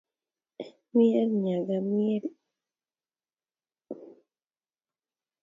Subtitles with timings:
[0.95, 2.29] Miel nyaka mielni